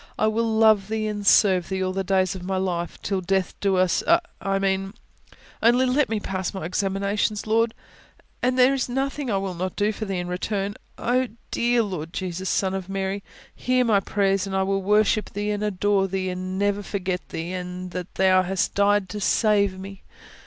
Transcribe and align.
I 0.17 0.25
will 0.25 0.51
love 0.51 0.87
Thee 0.87 1.05
and 1.05 1.27
serve 1.27 1.69
Thee, 1.69 1.83
all 1.83 1.93
the 1.93 2.03
days 2.03 2.33
of 2.33 2.41
my 2.41 2.57
life, 2.57 2.99
till 3.03 3.21
death 3.21 3.63
us 3.63 4.01
do... 4.01 4.17
I 4.41 4.57
mean, 4.57 4.95
only 5.61 5.85
let 5.85 6.09
me 6.09 6.19
pass 6.19 6.55
my 6.55 6.65
examinations, 6.65 7.45
Lord, 7.45 7.75
and 8.41 8.57
there 8.57 8.73
is 8.73 8.89
nothing 8.89 9.29
I 9.29 9.37
will 9.37 9.53
not 9.53 9.75
do 9.75 9.91
for 9.91 10.05
Thee 10.05 10.17
in 10.17 10.27
return. 10.27 10.73
Oh, 10.97 11.27
dear 11.51 11.83
Lord 11.83 12.13
Jesus, 12.13 12.49
Son 12.49 12.73
of 12.73 12.89
Mary, 12.89 13.21
hear 13.53 13.85
my 13.85 13.99
prayer, 13.99 14.39
and 14.43 14.55
I 14.55 14.63
will 14.63 14.81
worship 14.81 15.29
Thee 15.29 15.51
and 15.51 15.61
adore 15.61 16.07
Thee, 16.07 16.31
and 16.31 16.57
never 16.57 16.81
forget 16.81 17.29
Thee, 17.29 17.51
and 17.53 17.91
that 17.91 18.15
Thou 18.15 18.41
hast 18.41 18.73
died 18.73 19.07
to 19.09 19.21
save 19.21 19.79
me! 19.79 20.01